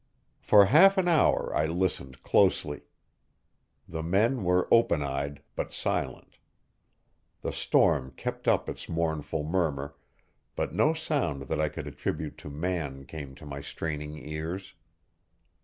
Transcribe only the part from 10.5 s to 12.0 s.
but no sound that I could